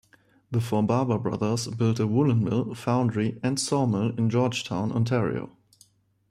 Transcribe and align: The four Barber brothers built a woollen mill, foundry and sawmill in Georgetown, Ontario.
The 0.49 0.59
four 0.59 0.81
Barber 0.81 1.19
brothers 1.19 1.67
built 1.67 1.99
a 1.99 2.07
woollen 2.07 2.43
mill, 2.43 2.73
foundry 2.73 3.39
and 3.43 3.59
sawmill 3.59 4.15
in 4.17 4.31
Georgetown, 4.31 4.91
Ontario. 4.91 5.55